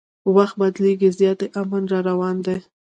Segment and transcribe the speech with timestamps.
[0.35, 2.57] وخت بدلیږي زیاتي امن راروان دي